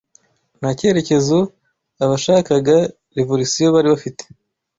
Nta 0.59 0.69
cyerekezo 0.77 1.39
abashakaga 2.03 2.77
revolisiyo 3.17 3.67
bari 3.75 3.87
bafite 3.93 4.23